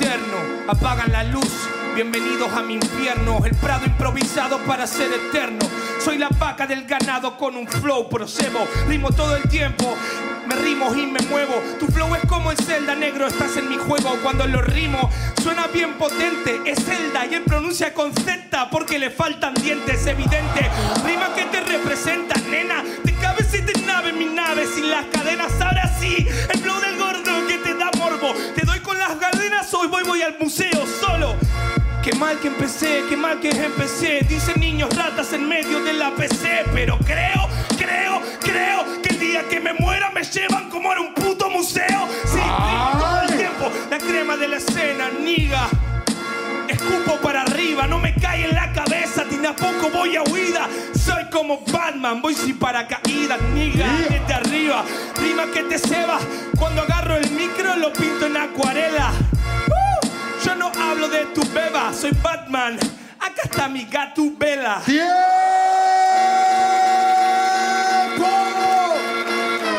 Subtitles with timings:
[0.00, 0.36] eterno.
[0.66, 1.68] Apagan la luz.
[1.94, 3.44] Bienvenidos a mi infierno.
[3.44, 5.58] El prado improvisado para ser eterno.
[6.02, 8.66] Soy la vaca del ganado con un flow procebo.
[8.88, 9.94] Rimo todo el tiempo.
[10.46, 11.54] Me rimo y me muevo.
[11.78, 13.26] Tu flow es como el Zelda negro.
[13.26, 15.10] Estás en mi juego cuando lo rimo.
[15.42, 16.60] Suena bien potente.
[16.64, 20.06] Es Zelda y él pronuncia con Z porque le faltan dientes.
[20.06, 20.70] Evidente.
[21.04, 22.82] Rima que te representa, nena.
[23.04, 25.52] Te cabe si te nave mi nave sin las cadenas.
[25.60, 26.26] Ahora sí.
[26.48, 28.32] El flow del gordo que te da morbo.
[28.54, 29.39] Te doy con las cadenas.
[29.80, 31.36] Hoy voy, voy al museo solo.
[32.02, 34.20] Qué mal que empecé, qué mal que empecé.
[34.28, 36.66] Dicen niños ratas en medio de la PC.
[36.74, 41.14] Pero creo, creo, creo que el día que me muera me llevan como a un
[41.14, 42.06] puto museo.
[42.26, 42.40] Sí,
[42.98, 43.70] todo el tiempo.
[43.90, 45.70] La crema de la escena, niga.
[46.80, 50.66] Escupo para arriba, no me cae en la cabeza, ni a poco voy a huida.
[50.98, 54.82] Soy como Batman, voy sin paracaídas, niga, desde arriba.
[55.16, 56.18] Rima que te ceba,
[56.58, 59.12] cuando agarro el micro lo pinto en acuarela.
[59.68, 60.06] ¡Uh!
[60.42, 62.78] Yo no hablo de tu beba, soy Batman.
[63.18, 64.80] Acá está mi gato vela.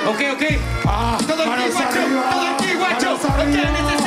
[0.08, 0.44] Ok, ok.
[1.26, 2.00] todo aquí, guacho.
[2.00, 4.01] arriba, Todo aquí, guacho.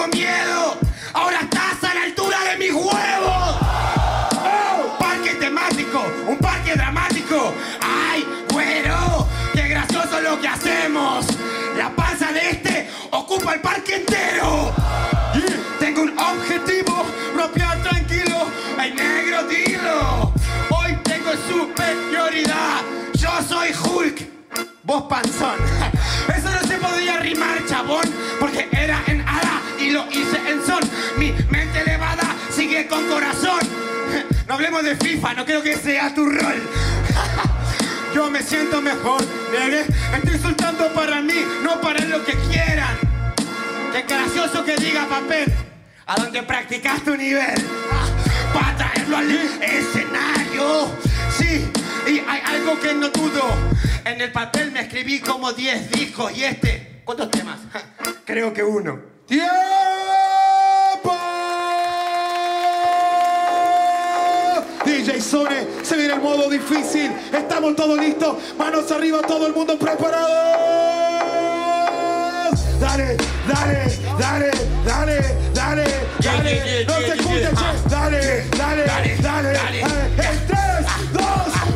[0.00, 0.79] Tengo miedo.
[34.78, 36.62] De FIFA, no creo que sea tu rol.
[38.14, 39.20] Yo me siento mejor,
[39.50, 39.84] negue.
[40.14, 42.96] Estoy soltando para mí, no para lo que quieran.
[43.92, 45.52] Qué gracioso que diga papel.
[46.06, 47.54] A donde practicas tu nivel.
[48.54, 50.88] Para traerlo al escenario.
[51.36, 51.68] Sí,
[52.06, 53.42] y hay algo que no dudo.
[54.04, 57.02] En el papel me escribí como 10 discos y este.
[57.04, 57.58] ¿Cuántos temas?
[58.24, 59.00] Creo que uno.
[64.90, 67.12] DJ Sone, se viene el modo difícil.
[67.32, 68.36] Estamos todos listos.
[68.58, 70.28] Manos arriba, todo el mundo preparado.
[72.80, 74.50] Dale, dale, dale,
[74.84, 75.84] dale, dale,
[76.18, 76.84] dale.
[76.86, 77.88] No se escucha, che.
[77.88, 79.80] Dale, dale, dale, dale.
[79.80, 80.58] En 3,
[81.12, 81.22] 2,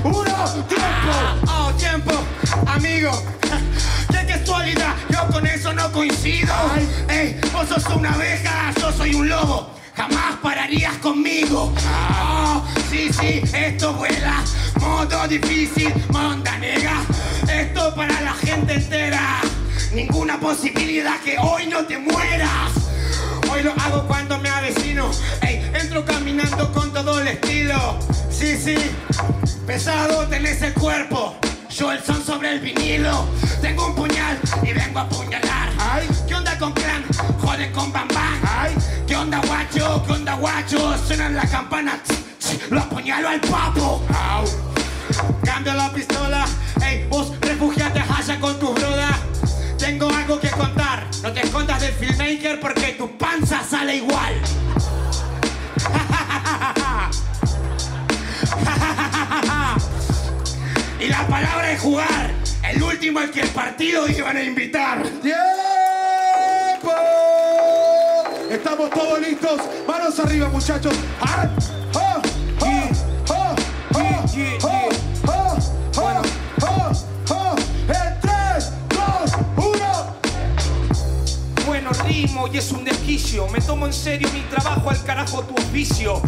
[0.03, 1.13] 1, tiempo.
[1.47, 2.13] Oh, tiempo,
[2.67, 3.13] amigo.
[4.11, 6.53] Qué casualidad, yo con eso no coincido.
[7.09, 9.75] Ey, vos sos una abeja, yo soy un lobo.
[9.97, 11.73] Jamás pararías conmigo.
[12.21, 14.43] Oh, sí, sí, esto vuela.
[14.81, 17.03] Modo difícil, monda nega.
[17.49, 19.41] Esto para la gente entera.
[19.93, 22.73] Ninguna posibilidad que hoy no te mueras.
[23.53, 25.09] Hoy lo hago cuando me avecino.
[25.43, 27.99] Ey, entro caminando con todo el estilo.
[28.31, 28.77] Sí, sí,
[29.65, 31.37] pesado tenés el cuerpo.
[31.77, 33.27] Yo el son sobre el vinilo.
[33.61, 35.71] Tengo un puñal y vengo a apuñalar.
[35.77, 36.09] Ay.
[36.29, 37.05] ¿Qué onda con clan?
[37.41, 38.41] Joden con bam bam.
[38.47, 38.77] Ay.
[39.09, 40.05] ¿Qué onda guacho?
[40.07, 40.97] ¿Qué onda guacho?
[41.05, 41.99] Suenan la campana.
[42.71, 44.05] Lo apuñalo al papo.
[44.15, 44.45] Au.
[45.45, 46.47] Cambio la pistola.
[46.81, 49.17] Ey, vos refugiate allá con tus brodas.
[49.77, 51.09] Tengo algo que contar.
[51.25, 54.35] No te escondas del filmmaker porque tu panza sale igual.
[61.05, 62.31] Y la palabra es jugar.
[62.63, 65.03] El último al que el partido iban a invitar.
[65.23, 65.37] ¡Tiempo!
[68.51, 69.61] Estamos todos listos.
[69.87, 70.95] Manos arriba, muchachos.
[71.21, 71.49] ¡Ah!
[71.95, 72.23] ¡Ah!
[72.63, 72.89] ¡Ah!
[73.29, 73.55] ¡Ah!
[73.95, 74.25] ¡Ah!
[74.35, 74.89] Yeah, yeah, ¡Ah!
[75.29, 75.59] ¡Ah!
[75.99, 76.23] ¡Ah!
[76.63, 76.93] ¡Ah!
[77.31, 77.57] ¡Ah!
[77.89, 79.33] En 3, 2,
[81.67, 81.83] 1.
[81.83, 83.47] no rimo y es un desquicio.
[83.49, 86.23] Me tomo en serio mi trabajo, al carajo tu oficio.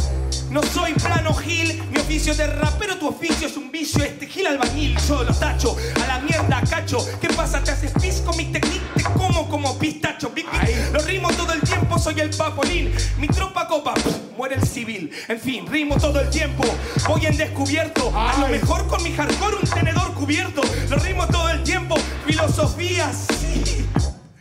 [0.56, 4.02] No soy plano gil, mi oficio es de rapero, tu oficio es un vicio.
[4.02, 6.96] Este gil albañil, yo lo tacho, a la mierda cacho.
[7.20, 7.62] ¿Qué pasa?
[7.62, 8.32] ¿Te haces pisco?
[8.32, 10.30] Mi técnica te como como pistacho.
[10.30, 10.92] Big, big.
[10.94, 12.90] Lo rimo todo el tiempo, soy el papolín.
[13.18, 13.92] Mi tropa copa,
[14.38, 15.10] muere el civil.
[15.28, 16.64] En fin, rimo todo el tiempo,
[17.06, 18.10] voy en descubierto.
[18.16, 20.62] A lo mejor con mi hardcore un tenedor cubierto.
[20.88, 23.86] Lo rimo todo el tiempo, filosofía, sí.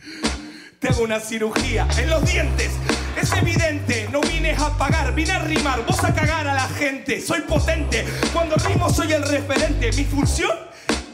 [0.78, 2.70] Te hago una cirugía en los dientes.
[3.16, 7.20] Es evidente, no vine a pagar, vine a rimar, vos a cagar a la gente.
[7.20, 9.90] Soy potente, cuando rimo soy el referente.
[9.92, 10.50] Mi función,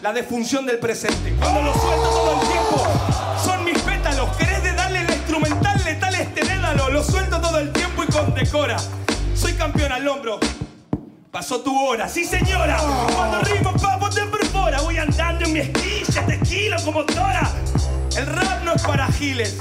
[0.03, 1.33] la defunción del presente.
[1.39, 2.87] Cuando lo suelto todo el tiempo,
[3.45, 4.37] son mis pétalos.
[4.37, 6.91] ¿Querés de darle la instrumental letal este dédalo?
[6.91, 8.77] Lo suelto todo el tiempo y con decora.
[9.35, 10.41] Soy campeón al hombro.
[11.31, 12.79] Pasó tu hora, sí señora.
[13.15, 14.81] Cuando rimo, papo, te perfora.
[14.83, 17.51] Voy andando en mi esquilla, tequila como Tora.
[18.17, 19.57] El rap no es para giles.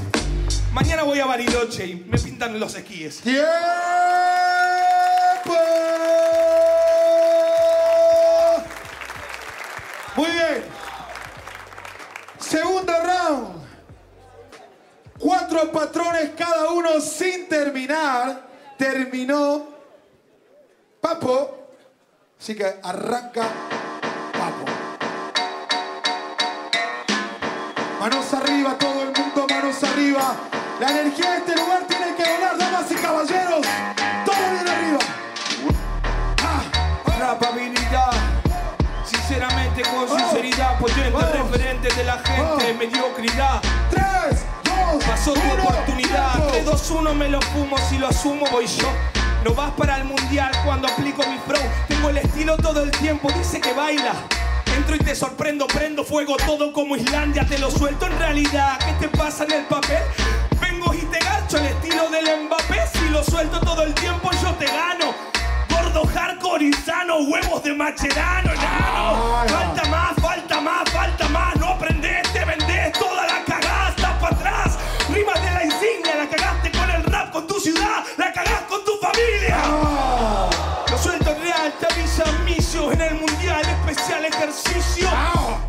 [0.73, 3.19] Mañana voy a Bariloche y me pintan los esquíes.
[3.19, 3.45] ¡Tiempo!
[10.15, 10.63] Muy bien.
[12.39, 13.65] Segundo round.
[15.19, 18.47] Cuatro patrones cada uno sin terminar.
[18.77, 19.67] Terminó
[21.01, 21.67] Papo.
[22.39, 23.43] Así que arranca
[24.31, 24.65] Papo.
[27.99, 30.60] Manos arriba, todo el mundo, manos arriba.
[30.81, 33.67] La energía de este lugar tiene que volar, damas y caballeros.
[34.25, 34.99] Todo bien arriba.
[36.43, 36.63] Ah,
[37.19, 38.11] Rapabilidad.
[39.05, 41.31] Sinceramente, con sinceridad, potente Vamos.
[41.33, 42.75] referente de la gente, Vamos.
[42.79, 43.61] mediocridad.
[43.91, 46.31] tres, dos, Pasó tu uno, oportunidad.
[46.33, 46.49] tiempo.
[46.51, 48.87] 3, 2, 1 me lo fumo, si lo asumo voy yo.
[49.45, 51.61] No vas para el mundial cuando aplico mi flow.
[51.89, 54.13] Tengo el estilo todo el tiempo, dice que baila.
[54.75, 58.79] Entro y te sorprendo, prendo fuego todo como Islandia, te lo suelto en realidad.
[58.79, 59.99] ¿Qué te pasa en el papel?
[62.01, 62.87] Estilo del Mbappé.
[62.93, 65.13] Si lo suelto todo el tiempo, yo te gano.
[65.69, 69.37] Gordo, hardcore, insano, huevos de macherano, enano.
[69.41, 71.55] Ay, Falta más, falta más, falta más.
[71.57, 74.77] No aprendés, te vendés, toda la cagaste para atrás.
[75.09, 78.83] Rimas de la insignia, la cagaste con el rap, con tu ciudad, la cagás con
[78.83, 79.57] tu familia.
[79.63, 80.49] Ah,
[80.89, 85.09] Lo suelto real, te avisa micio en el mundial, especial ejercicio.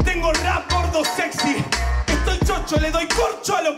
[0.05, 1.65] Tengo rap gordo sexy.
[2.07, 3.77] Estoy chocho, le doy corcho a lo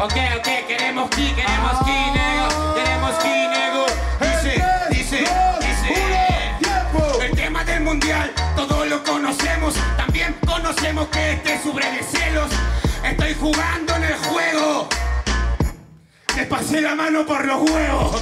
[0.00, 1.84] Ok, ok, queremos ki, queremos Ah.
[1.84, 2.74] ki, nego.
[2.74, 3.86] Queremos ki, nego.
[4.20, 5.18] Dice, dice,
[5.60, 5.94] dice.
[7.24, 9.74] El tema del mundial, todos lo conocemos.
[9.96, 12.50] También conocemos que este sufre de celos.
[13.04, 14.88] Estoy jugando en el juego.
[16.36, 18.20] Me pasé la mano por los huevos.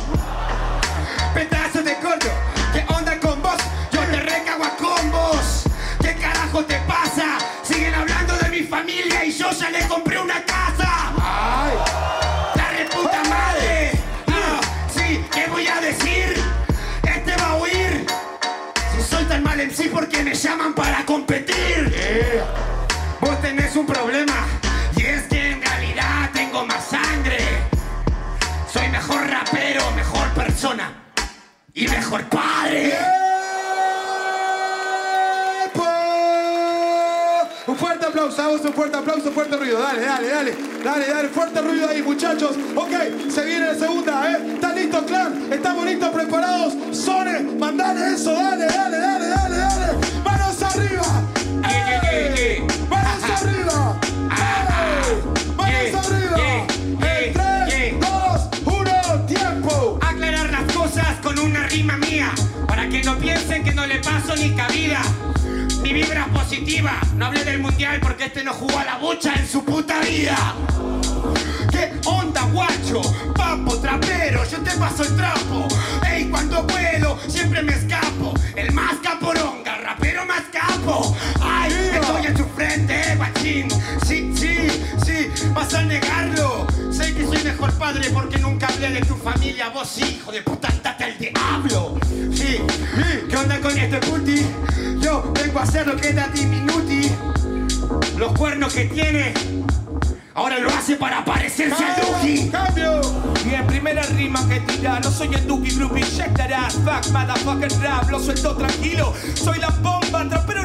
[1.35, 2.29] Pedazo de corto,
[2.75, 3.57] ¿qué onda con vos?
[3.91, 5.65] Yo te recago a combos.
[6.03, 7.39] ¿Qué carajo te pasa?
[7.63, 10.62] Siguen hablando de mi familia y yo ya le compré una casa.
[40.83, 42.57] Dale, dale, fuerte ruido ahí, muchachos.
[42.75, 44.55] Ok, se viene la segunda, ¿eh?
[44.55, 45.53] ¿Están listos, clan?
[45.53, 46.75] ¿Estamos listos, preparados?
[46.93, 49.93] Sone, mandale eso, dale, dale, dale, dale, dale.
[50.25, 51.23] Manos arriba.
[51.71, 52.67] ¡Ey!
[52.89, 54.01] Manos arriba.
[54.31, 55.55] ¡Ey!
[55.57, 56.37] Manos arriba.
[56.39, 57.99] En yeah, tres, yeah.
[58.01, 59.99] dos, uno, tiempo.
[60.03, 62.33] aclarar las cosas con una rima mía,
[62.67, 65.03] para que no piensen que no le paso ni cabida.
[65.83, 69.35] Mi vibra es positiva, no hablé del mundial porque este no jugó a la bocha
[69.35, 70.37] en su puta vida.
[71.73, 73.03] ¿Qué onda, guacho?
[73.35, 75.67] Papo, trapero, yo te paso el trapo.
[76.09, 78.33] Ey, cuando puedo, siempre me escapo.
[78.55, 81.17] El más caporonga, rapero más capo.
[81.41, 81.73] Ay,
[82.63, 83.69] en frente, guachín.
[84.07, 84.57] Sí, sí,
[85.05, 86.67] sí, vas a negarlo.
[86.91, 89.71] Sé que soy mejor padre porque nunca hablé de tu familia.
[89.71, 91.99] Vos, hijo de puta, andate al diablo.
[92.33, 94.47] Sí, sí, ¿qué onda con este puti?
[95.01, 97.11] Yo vengo a hacer lo que da diminuti.
[98.17, 99.35] Los cuernos que tiene,
[100.35, 102.49] ahora lo hace para parecerse a Duki.
[102.51, 103.01] Cambio.
[103.45, 105.71] Bien, primera rima que tira, no soy el Duki
[106.37, 110.65] that ass, fuck, motherfucker rap, lo suelto tranquilo, soy la bomba, trapero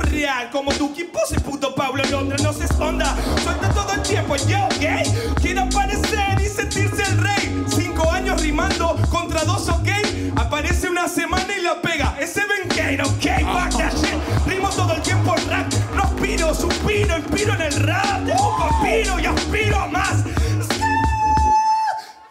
[0.52, 4.68] como Duki, vos el puto Pablo Londra, no se esconda, suelta todo el tiempo, yo,
[4.80, 5.04] gay,
[5.40, 9.88] quiero aparecer y sentirse el rey, cinco años rimando contra dos, ok,
[10.36, 14.94] aparece una semana y la pega, ese Ben Kane, ok, fuck that shit, rimo todo
[14.94, 17.18] el tiempo rap, respiro, suspiro,
[17.86, 20.24] rap, tengo papiro y aspiro a más.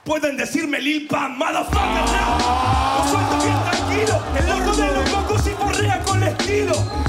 [0.04, 2.98] Pueden decirme Lil Pam, motherfucker, no.
[2.98, 7.05] Lo suelto bien tranquilo, el loco de los locos y porrea con estilo.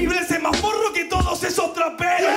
[0.00, 2.32] Diez mil veces más porro que todos esos traperos.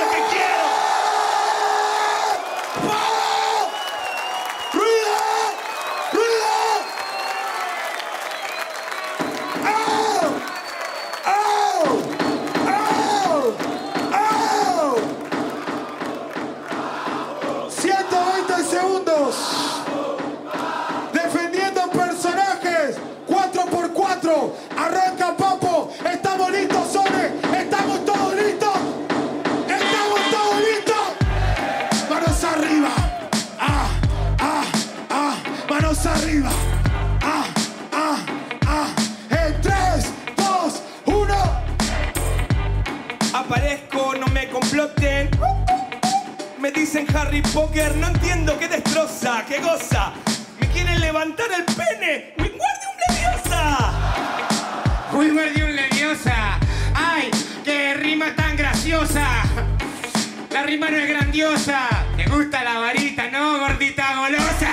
[60.54, 61.88] La rima no es grandiosa.
[62.16, 64.70] ¿Te gusta la varita, no, gordita golosa?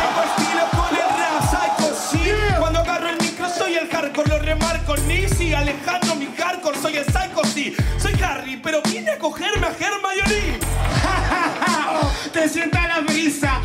[0.00, 2.30] Tengo estilo con el rap, psycho, sí.
[2.58, 6.96] Cuando agarro el micro soy el hardcore, lo remarco ni si Alejandro mi hardcore, soy
[6.96, 7.76] el psycho, sí.
[7.98, 10.58] Soy Harry, pero vine a cogerme a Hermione.
[12.32, 13.60] que sienta la brisa,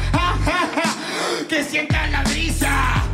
[1.48, 3.07] que sienta la brisa.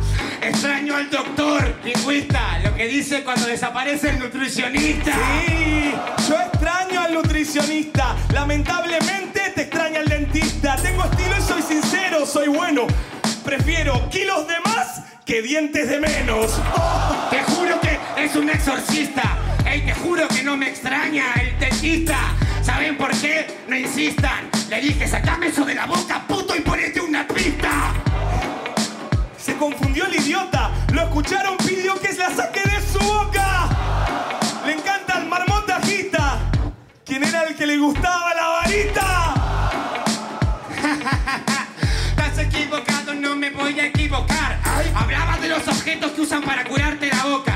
[0.44, 5.12] Extraño al doctor lingüista, lo que dice cuando desaparece el nutricionista.
[5.46, 5.94] Sí,
[6.28, 8.14] yo extraño al nutricionista.
[8.30, 10.76] Lamentablemente te extraña el dentista.
[10.76, 12.86] Tengo estilo y soy sincero, soy bueno.
[13.42, 16.60] Prefiero kilos de más que dientes de menos.
[17.30, 19.38] Te juro que es un exorcista.
[19.64, 22.18] Ey, te juro que no me extraña el dentista.
[22.62, 23.46] ¿Saben por qué?
[23.66, 24.50] No insistan.
[24.68, 26.83] Le dije, sacame eso de la boca, puto, y ponete
[37.84, 39.34] gustaba la varita?
[42.10, 44.58] Estás equivocado, no me voy a equivocar.
[44.94, 47.54] Hablaba de los objetos que usan para curarte la boca.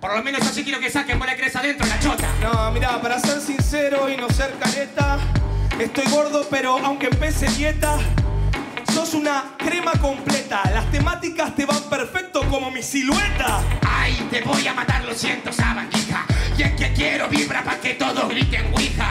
[0.00, 2.28] Por lo menos así quiero que saquen bola cresa adentro la chota.
[2.40, 5.18] No, mira, para ser sincero y no ser careta,
[5.78, 7.98] estoy gordo, pero aunque empecé dieta,
[8.92, 10.62] sos una crema completa.
[10.74, 13.62] Las temáticas te van perfecto como mi silueta.
[13.88, 16.26] Ay, te voy a matar, lo siento, sabandija.
[16.58, 19.10] Y es que quiero vibra para que todos griten Ouija.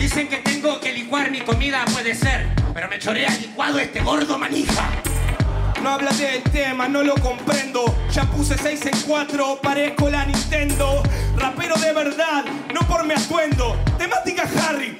[0.00, 2.48] Dicen que tengo que licuar mi comida, puede ser.
[2.72, 4.88] Pero me chorea licuado este gordo manija.
[5.82, 7.84] No hablas del tema, no lo comprendo.
[8.10, 11.02] Ya puse 6 en 4, parezco la Nintendo.
[11.36, 13.76] Rapero de verdad, no por mi atuendo.
[13.98, 14.98] Temática Harry,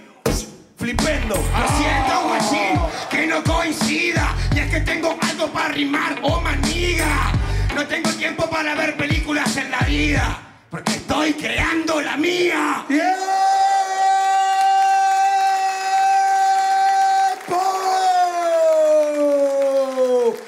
[0.77, 1.35] flipendo.
[1.35, 2.81] Lo siento, guachín,
[3.11, 4.35] que no coincida.
[4.55, 7.33] Y es que tengo algo para rimar, oh maniga.
[7.75, 10.39] No tengo tiempo para ver películas en la vida.
[10.71, 12.85] Porque estoy creando la mía.
[12.87, 13.41] ¡Tiempo!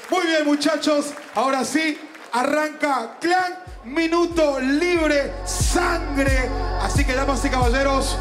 [0.09, 1.13] Muy bien, muchachos.
[1.33, 1.97] Ahora sí,
[2.31, 3.53] arranca Clan
[3.85, 6.47] Minuto Libre Sangre.
[6.79, 8.15] Así que, damas y caballeros,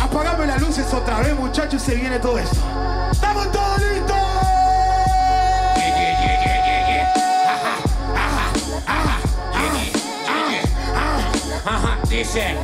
[0.00, 2.56] apagame las luces otra vez, muchachos, y se viene todo esto.
[3.10, 4.16] ¡Estamos todos listos!
[12.08, 12.56] Dice,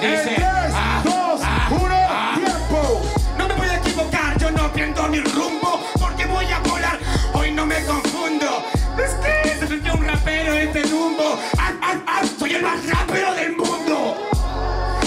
[0.00, 0.34] dice.
[0.36, 2.34] 3, ah, 2, ah, 1, ah.
[2.36, 3.02] tiempo.
[3.36, 6.98] No me voy a equivocar, yo no pierdo mi rumbo porque voy a volar.
[7.34, 8.41] Hoy no me confundo.
[9.72, 10.82] Soy un rapero de este.
[11.56, 14.18] Ah, ah, ah, soy el más rápido del mundo.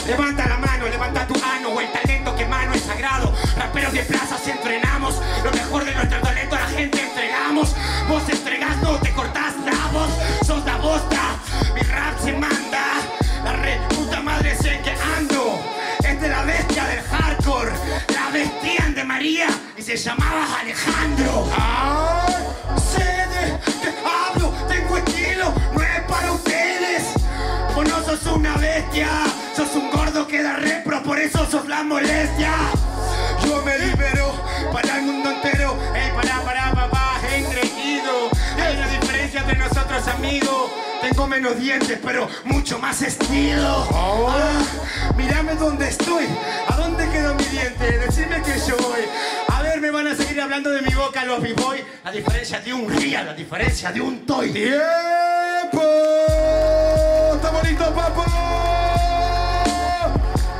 [0.07, 3.31] Levanta la mano, levanta tu mano, o el talento que mano es sagrado.
[3.55, 7.75] Raperos de plazas entrenamos, lo mejor de nuestro talento a la gente entregamos.
[8.09, 10.09] Vos entregas, no te cortás la voz,
[10.47, 11.21] sos la bosta.
[11.75, 12.85] Mi rap se manda,
[13.43, 15.59] la re puta madre sé que ando.
[15.99, 17.71] Es de la bestia del hardcore,
[18.15, 21.51] la vestían de María y se llamaba Alejandro.
[21.55, 22.24] ¡Ay!
[28.95, 29.09] Bestia,
[29.55, 32.53] sos un gordo que da repro, por eso sos la molestia.
[33.45, 34.33] Yo me libero
[34.71, 35.77] para el mundo entero.
[35.93, 38.29] Ey, para, para, papá, engreído.
[38.57, 40.71] Hay una diferencia entre nosotros, amigos.
[41.01, 43.87] Tengo menos dientes, pero mucho más estilo.
[43.93, 44.63] Ah,
[45.15, 46.25] mírame dónde estoy.
[46.67, 47.99] ¿A dónde quedó mi diente?
[47.99, 49.01] Decime que yo voy.
[49.49, 51.83] A ver, me van a seguir hablando de mi boca los b-boy.
[52.03, 54.51] La diferencia de un real, la diferencia de un toy.
[54.51, 55.81] ¡Tiempo!
[57.35, 58.44] ¡Estamos listos, papo!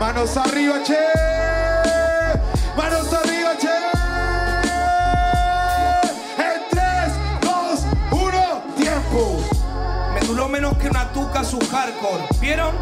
[0.06, 1.00] Manos arriba, che.
[2.78, 3.76] Manos arriba, che.
[6.38, 9.40] En 3, 2, 1, tiempo.
[10.14, 12.28] Me duró menos que una tuca su hardcore.
[12.40, 12.76] ¿Vieron?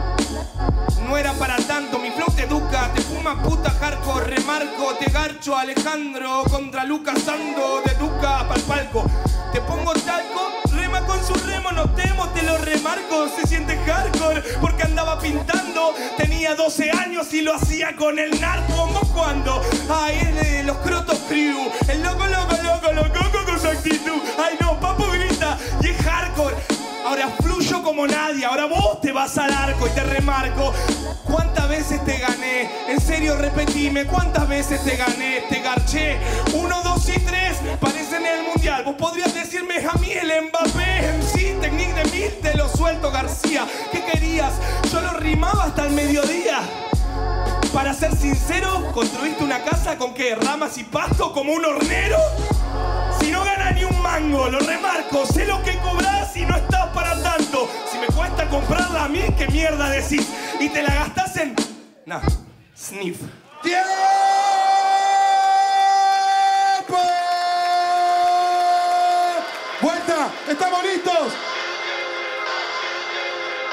[1.08, 5.56] No era para tanto, mi flow te educa, te fuma puta hardcore, remarco, te garcho
[5.56, 9.06] Alejandro contra Lucas Sando, de Duca pa'l palco.
[9.54, 10.52] Te pongo talco,
[11.02, 16.54] con su remo, no temo, te lo remarco, se siente hardcore porque andaba pintando, tenía
[16.56, 19.62] 12 años y lo hacía con el narco, ¿cómo cuando?
[19.90, 24.22] Ay, es de los crotos crew, el loco, loco, loco, loco con su actitud.
[24.38, 26.73] Ay no, papo grita y es hardcore.
[27.06, 30.74] Ahora fluyo como nadie, ahora vos te vas al arco y te remarco.
[31.26, 32.70] ¿Cuántas veces te gané?
[32.88, 35.44] En serio, repetime, ¿cuántas veces te gané?
[35.50, 36.18] Te garché.
[36.54, 38.84] Uno, dos y tres, parecen el mundial.
[38.84, 41.04] Vos podrías decirme a mí el Mbappé,
[41.64, 43.66] Technique de mil, te lo suelto, García.
[43.90, 44.52] ¿Qué querías?
[44.92, 46.60] Yo lo rimaba hasta el mediodía.
[47.74, 50.36] Para ser sincero, ¿construiste una casa con qué?
[50.36, 52.18] ¿Ramas y pasto como un hornero?
[53.20, 55.63] Si no gana ni un mango, lo remarco, sé lo
[59.64, 60.28] mierda decís?
[60.60, 61.56] Y te la gastás en.
[62.06, 62.20] Nah,
[62.76, 63.22] sniff.
[63.62, 63.88] ¡Tiempo!
[69.82, 70.30] ¡Vuelta!
[70.50, 71.34] ¿Estamos listos?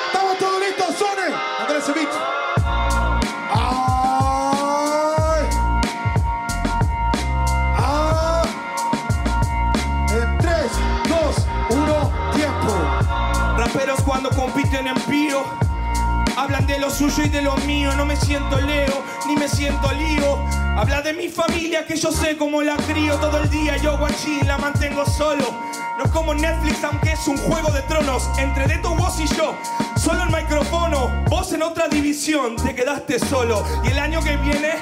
[0.06, 0.94] ¿Estamos todos listos?
[0.96, 1.34] ¡Sone!
[1.58, 2.08] Andrés Evich.
[3.52, 4.00] ¡Ah!
[10.12, 10.72] En 3,
[11.08, 12.74] 2, 1, tiempo.
[13.56, 15.69] Raperos cuando compiten en pío.
[16.50, 19.92] Hablan de lo suyo y de lo mío, no me siento Leo, ni me siento
[19.92, 20.36] lío.
[20.76, 24.44] Habla de mi familia que yo sé cómo la crío todo el día, yo guachín
[24.48, 25.44] la mantengo solo.
[25.96, 28.28] No es como Netflix, aunque es un juego de tronos.
[28.36, 29.54] Entre Deto, vos y yo,
[29.96, 33.64] solo el micrófono, vos en otra división, te quedaste solo.
[33.84, 34.72] Y el año que viene,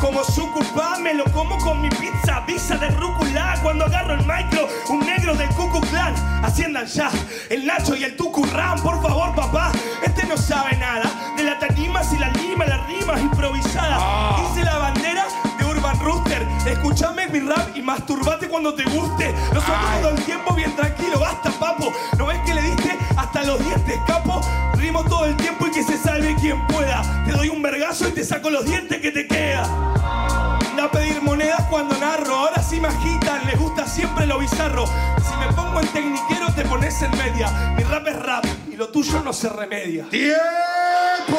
[0.00, 3.58] como su culpa, me lo como con mi pizza, visa de rúcula.
[3.62, 6.14] Cuando agarro el micro, un negro del Cucu Clan.
[6.42, 7.10] Asciendan ya,
[7.50, 9.72] el Nacho y el Tucurrán, por favor, papá.
[10.02, 14.02] Este no sabe nada de la tarimas y la lima, las rimas improvisadas.
[14.50, 15.26] Hice la bandera
[15.58, 16.46] de Urban Rooster.
[16.66, 19.32] Escúchame mi rap y masturbate cuando te guste.
[19.52, 21.92] Nosotros todo el tiempo bien tranquilo, basta, papo.
[22.16, 24.40] ¿No ves que le diste hasta los dientes, capo?
[24.74, 27.02] Rimo todo el tiempo y que se salve quien pueda.
[27.26, 29.97] Te doy un vergazo y te saco los dientes que te queda.
[32.86, 34.86] Agitan, les gusta siempre lo bizarro.
[34.86, 37.74] Si me pongo en tecniquero te pones en media.
[37.76, 40.08] Mi rap es rap y lo tuyo no se remedia.
[40.08, 41.38] ¡Tiempo!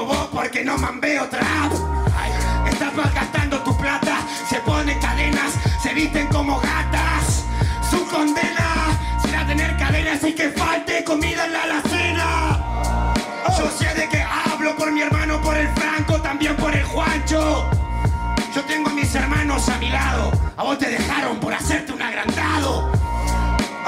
[0.00, 1.72] Como vos porque no mambeo trap.
[2.70, 4.18] Estás malgastando tu plata.
[4.48, 7.44] Se ponen cadenas, se visten como gatas.
[7.90, 13.12] Su condena será tener cadenas y que falte comida en la alacena.
[13.58, 17.68] Yo sé de qué hablo por mi hermano, por el Franco, también por el Juancho.
[18.54, 20.32] Yo tengo a mis hermanos a mi lado.
[20.56, 22.90] A vos te dejaron por hacerte un agrandado.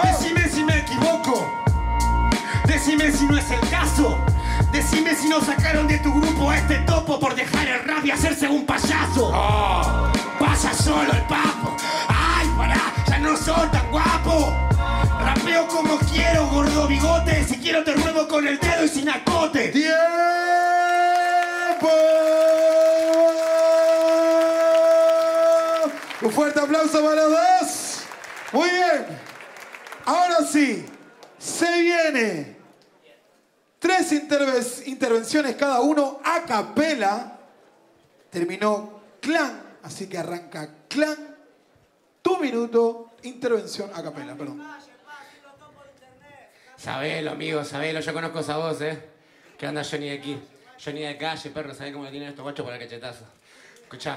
[0.03, 1.49] Decime si me equivoco.
[2.67, 4.19] Decime si no es el caso.
[4.73, 8.11] Decime si no sacaron de tu grupo a este topo por dejar el rap y
[8.11, 9.31] hacerse un payaso.
[10.39, 11.77] Pasa solo el papo.
[12.09, 14.53] Ay, pará, ya no soy tan guapo.
[15.21, 17.45] Rapeo como quiero, gordo bigote.
[17.45, 19.69] Si quiero te ruedo con el dedo y sin acote.
[19.69, 19.93] ¡Tiempo!
[26.23, 28.03] Un fuerte aplauso para los dos.
[28.53, 29.07] Muy bien.
[30.05, 30.87] Ahora sí,
[31.39, 32.52] se viene.
[33.83, 37.37] Tres interve- intervenciones cada uno a capela.
[38.31, 41.37] Terminó Clan, así que arranca Clan.
[42.23, 44.63] Tu minuto, intervención a capela, perdón.
[46.77, 47.99] Sabelo, amigo, sabelo.
[47.99, 49.03] Yo conozco esa voz, ¿eh?
[49.59, 50.41] Que anda Johnny de aquí.
[50.83, 51.75] Johnny de calle, perro.
[51.75, 53.25] ¿Sabés cómo le tienen estos guachos para cachetazo?
[53.83, 54.17] Escuchá.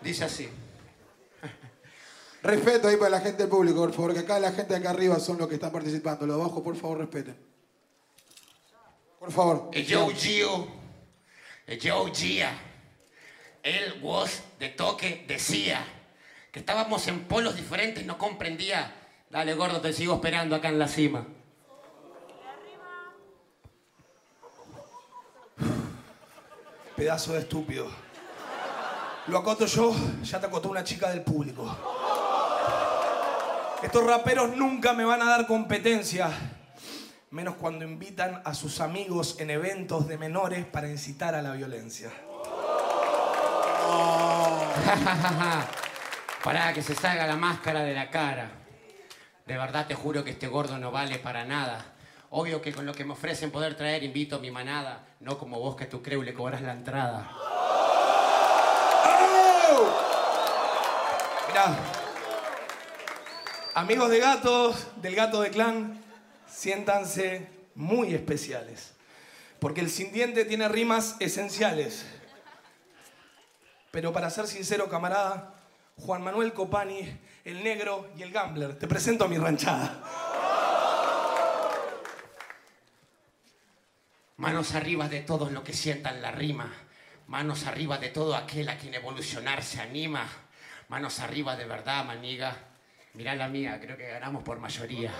[0.00, 0.48] Dice así.
[2.42, 4.90] Respeto ahí para la gente del público, por favor, que acá la gente de acá
[4.90, 6.26] arriba son los que están participando.
[6.26, 7.51] Los de abajo, por favor, respeten.
[9.22, 9.70] Por favor.
[9.72, 10.66] Joe Gio,
[11.80, 12.50] Joe Gia,
[13.62, 15.84] él was de toque decía
[16.50, 18.92] que estábamos en polos diferentes, no comprendía.
[19.30, 21.24] Dale, gordo, te sigo esperando acá en la cima.
[26.96, 27.88] Pedazo de estúpido.
[29.28, 31.64] Lo acoto yo, ya te acotó una chica del público.
[33.84, 36.58] Estos raperos nunca me van a dar competencia
[37.32, 42.12] menos cuando invitan a sus amigos en eventos de menores para incitar a la violencia.
[46.44, 48.50] Para que se salga la máscara de la cara.
[49.46, 51.84] De verdad te juro que este gordo no vale para nada.
[52.30, 55.60] Obvio que con lo que me ofrecen poder traer invito a mi manada, no como
[55.60, 57.30] vos que tu creu le cobras la entrada.
[61.48, 61.76] Mirá,
[63.74, 66.02] amigos de gatos, del gato de clan,
[66.52, 68.92] siéntanse muy especiales.
[69.58, 72.04] Porque el sin diente tiene rimas esenciales.
[73.90, 75.54] Pero para ser sincero, camarada,
[75.98, 80.02] Juan Manuel Copani, el negro y el gambler, te presento a mi ranchada.
[84.36, 86.72] Manos arriba de todos los que sientan la rima.
[87.28, 90.26] Manos arriba de todo aquel a quien evolucionar se anima.
[90.88, 92.56] Manos arriba de verdad, maniga.
[93.14, 95.12] Mirá la mía, creo que ganamos por mayoría.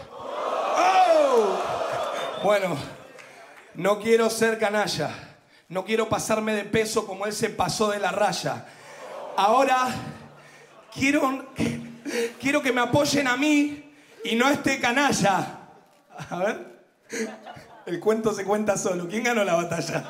[2.42, 2.76] Bueno,
[3.74, 5.10] no quiero ser canalla.
[5.68, 8.66] No quiero pasarme de peso como él se pasó de la raya.
[9.36, 9.88] Ahora
[10.92, 11.46] quiero,
[12.40, 13.90] quiero que me apoyen a mí
[14.24, 15.60] y no a este canalla.
[16.30, 16.72] A ver.
[17.86, 19.08] El cuento se cuenta solo.
[19.08, 20.04] ¿Quién ganó la batalla?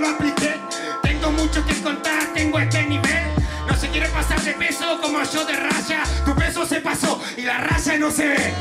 [0.00, 0.58] Lo apliqué.
[1.02, 3.24] Tengo mucho que contar, tengo este nivel.
[3.68, 6.02] No se quiere pasar de peso como yo de raya.
[6.24, 8.54] Tu peso se pasó y la raya no se ve.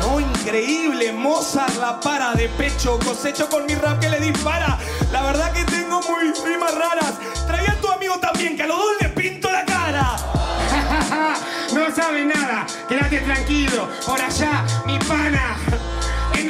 [0.00, 1.12] No, increíble.
[1.12, 2.98] Mozart la para de pecho.
[2.98, 4.78] Cosecho con mi rap que le dispara.
[5.12, 7.14] La verdad que tengo muy rimas raras.
[7.46, 10.16] Traía a tu amigo también, que a los dos le pinto la cara.
[11.74, 13.88] no sabe nada, quédate tranquilo.
[14.06, 15.56] Por allá, mi pana.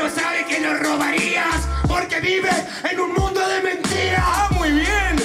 [0.04, 2.50] No sabe que lo robarías porque vive
[2.90, 4.22] en un mundo de mentiras.
[4.22, 5.16] Ah, muy bien.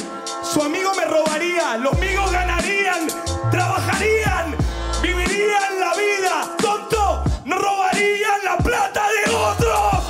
[0.42, 1.76] Su amigo me robaría.
[1.76, 3.08] Los amigos ganarían.
[3.52, 4.56] Trabajarían.
[5.02, 6.56] Vivirían la vida.
[6.60, 7.26] Tonto.
[7.44, 10.04] No robarían la plata de otros.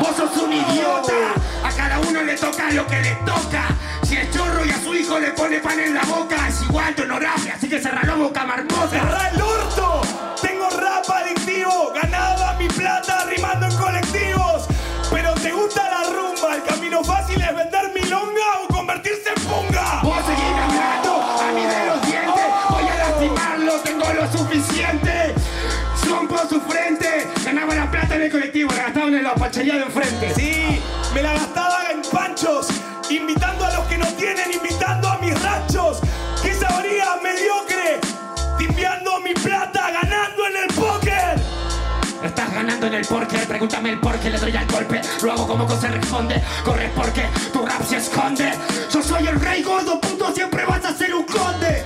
[0.00, 1.32] Vos sos un idiota.
[1.64, 3.68] A cada uno le toca lo que le toca.
[4.02, 6.94] Si el chorro y a su hijo le pone pan en la boca, es igual
[6.94, 9.26] tu honorable, así que cerra la boca, marmota.
[29.36, 30.34] Pachería de enfrente.
[30.34, 30.80] Sí,
[31.14, 32.68] me la gastaba en panchos,
[33.10, 35.98] invitando a los que no tienen, invitando a mis ranchos.
[36.42, 38.00] ¿Qué sabría mediocre?
[38.58, 41.56] Timbiando mi plata, ganando en el póker.
[42.22, 45.00] Estás ganando en el porqué, pregúntame el por qué le doy al golpe.
[45.22, 48.52] Lo hago como se responde, corres porque tu rap se esconde.
[48.92, 51.84] Yo soy el rey gordo, puto, siempre vas a ser un conde.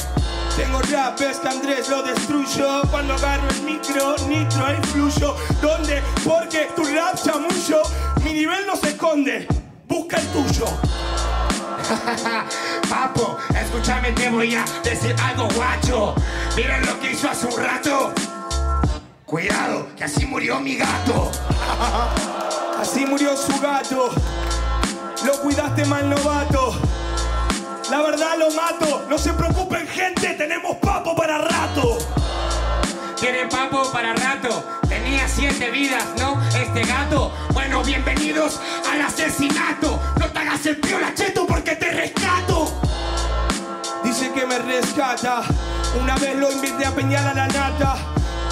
[0.57, 6.03] Tengo rap, es que Andrés lo destruyo Cuando agarro el micro, nitro, ahí fluyo ¿Dónde?
[6.25, 7.17] Porque tu rap
[8.41, 9.47] nivel no se esconde,
[9.87, 10.65] busca el tuyo
[12.89, 16.15] Papo, escúchame, te voy a decir algo guacho.
[16.57, 18.15] ¿Vieron lo que hizo hace un rato?
[19.27, 21.31] Cuidado, que así murió mi gato.
[22.81, 24.09] Así murió su gato
[25.27, 26.81] Lo cuidaste mal novato
[27.91, 31.99] La verdad lo mato No se preocupen gente, tenemos papo para rato
[33.21, 34.65] ¿Tienen papo para rato?
[35.37, 36.41] Tenía siete vidas, ¿no?
[36.55, 37.33] Este gato.
[37.53, 40.01] Bueno, bienvenidos al asesinato.
[40.19, 42.81] No te hagas el piola, cheto, porque te rescato.
[44.03, 45.43] Dice que me rescata
[46.01, 47.97] Una vez lo invité a peñar a la nata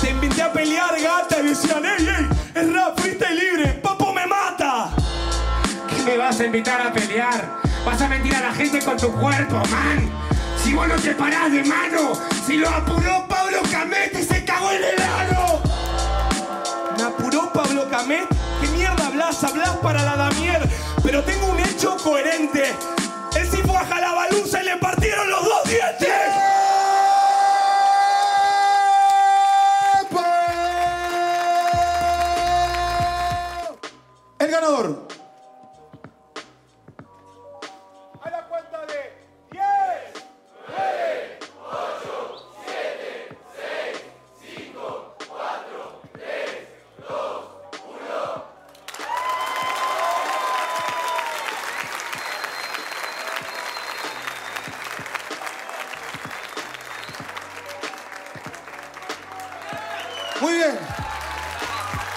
[0.01, 4.27] Te invité a pelear gata Y decían, ey, ey, es rap freestyle libre Papo me
[4.27, 4.91] mata
[5.88, 7.61] ¿Qué me vas a invitar a pelear?
[7.85, 10.11] Vas a mentir a la gente con tu cuerpo, man.
[10.62, 12.12] Si vos no te parás de mano,
[12.47, 15.38] si lo apuró Pablo Camete y se cagó en el ano.
[17.99, 19.43] ¿Qué mierda hablas?
[19.43, 20.61] Hablas para la Damier.
[21.03, 22.73] Pero tengo un hecho coherente.
[23.35, 26.08] Él sí fue a Jalabaluza y le partieron los dos dientes.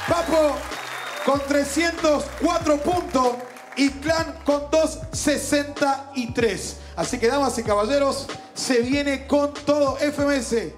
[0.07, 0.55] Papo
[1.25, 3.37] con 304 puntos
[3.75, 6.77] y Clan con 263.
[6.95, 10.73] Así que, damas y caballeros, se viene con todo FMS.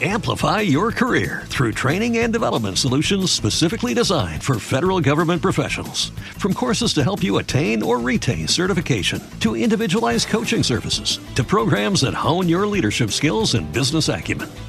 [0.00, 6.10] Amplify your career through training and development solutions specifically designed for federal government professionals.
[6.38, 12.02] From courses to help you attain or retain certification, to individualized coaching services, to programs
[12.02, 14.48] that hone your leadership skills and business acumen,